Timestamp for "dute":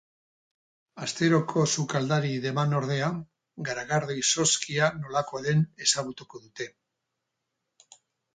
6.49-6.69